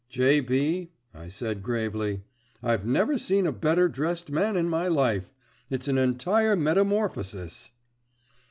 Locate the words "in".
4.57-4.67